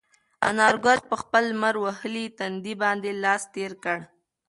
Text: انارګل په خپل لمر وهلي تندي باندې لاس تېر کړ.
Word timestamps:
انارګل 0.49 0.99
په 1.09 1.15
خپل 1.21 1.43
لمر 1.53 1.75
وهلي 1.83 2.25
تندي 2.37 2.73
باندې 2.83 3.09
لاس 3.23 3.41
تېر 3.55 3.71
کړ. 3.83 3.99